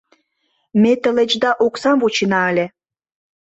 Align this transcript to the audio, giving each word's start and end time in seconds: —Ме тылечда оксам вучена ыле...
—Ме 0.81 0.91
тылечда 1.01 1.51
оксам 1.65 1.97
вучена 2.01 2.41
ыле... 2.51 2.65